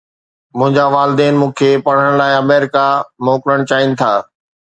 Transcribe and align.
منهنجا 0.59 0.85
والدين 0.95 1.33
مون 1.41 1.51
کي 1.59 1.69
پڙهڻ 1.89 2.17
لاءِ 2.21 2.39
آمريڪا 2.39 2.85
موڪلڻ 3.27 3.69
چاهين 3.73 3.97
ٿا 4.03 4.11